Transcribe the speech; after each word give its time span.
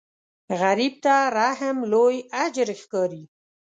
غریب 0.61 0.93
ته 1.03 1.13
رحم 1.37 1.77
لوی 1.91 2.17
اجر 2.43 2.67
ښکاري 2.81 3.23